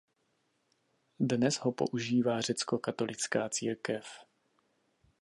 [1.19, 4.05] Dnes ho používá řeckokatolická církev.